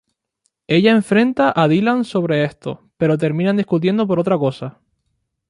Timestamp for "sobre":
2.05-2.43